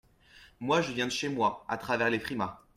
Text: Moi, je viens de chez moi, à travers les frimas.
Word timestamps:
Moi, 0.61 0.81
je 0.81 0.93
viens 0.93 1.05
de 1.05 1.11
chez 1.11 1.29
moi, 1.29 1.63
à 1.67 1.77
travers 1.77 2.09
les 2.09 2.17
frimas. 2.17 2.59